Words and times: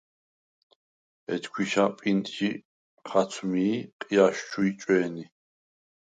ეჯ 1.33 1.43
ქვიშა 1.51 1.85
პინტჟი 1.99 2.49
ხაცვმი 3.09 3.61
ი 3.73 3.75
ყიჲას 4.01 4.37
ჩუ 4.49 4.61
იჭვე̄ნი. 4.69 5.23